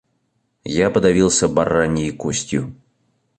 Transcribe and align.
Я 0.63 0.89
подавился 0.89 1.47
бараньей 1.47 2.11
костью. 2.11 2.73